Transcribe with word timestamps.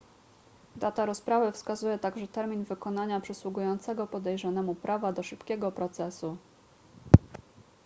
data 0.75 1.05
rozprawy 1.05 1.51
wskazuje 1.51 1.99
także 1.99 2.27
termin 2.27 2.63
wykonania 2.63 3.19
przysługującego 3.21 4.07
podejrzanemu 4.07 4.75
prawa 4.75 5.13
do 5.13 5.23
szybkiego 5.23 5.71
procesu 5.71 6.37